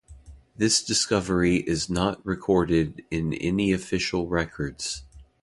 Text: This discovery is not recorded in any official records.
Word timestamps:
This 0.57 0.83
discovery 0.83 1.57
is 1.57 1.87
not 1.87 2.25
recorded 2.25 3.05
in 3.11 3.35
any 3.35 3.71
official 3.71 4.25
records. 4.25 5.03